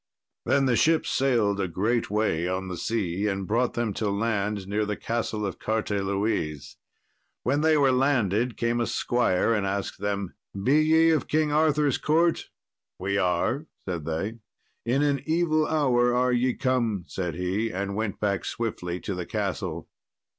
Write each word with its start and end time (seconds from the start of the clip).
Then 0.47 0.65
the 0.65 0.75
ship 0.75 1.05
sailed 1.05 1.59
a 1.59 1.67
great 1.67 2.09
way 2.09 2.47
on 2.47 2.69
the 2.69 2.75
sea, 2.77 3.27
and 3.27 3.45
brought 3.45 3.75
them 3.75 3.93
to 3.93 4.09
land 4.09 4.67
near 4.67 4.83
the 4.83 4.95
Castle 4.97 5.45
of 5.45 5.59
Carteloise. 5.59 6.77
When 7.43 7.61
they 7.61 7.77
were 7.77 7.91
landed 7.91 8.57
came 8.57 8.81
a 8.81 8.87
squire 8.87 9.53
and 9.53 9.63
asked 9.63 9.99
them, 9.99 10.33
"Be 10.63 10.81
ye 10.83 11.11
of 11.11 11.27
King 11.27 11.51
Arthur's 11.51 11.99
court?" 11.99 12.49
"We 12.97 13.19
are," 13.19 13.67
said 13.85 14.05
they. 14.05 14.39
"In 14.87 15.03
an 15.03 15.21
evil 15.27 15.67
hour 15.67 16.15
are 16.15 16.33
ye 16.33 16.55
come," 16.55 17.03
said 17.05 17.35
he, 17.35 17.69
and 17.69 17.95
went 17.95 18.19
back 18.19 18.43
swiftly 18.43 18.99
to 19.01 19.13
the 19.13 19.27
castle. 19.27 19.87